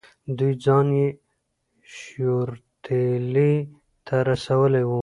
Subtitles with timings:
[0.37, 1.07] دوی ځان یې
[1.95, 3.53] شیورتیلي
[4.05, 4.99] ته رسولی وو.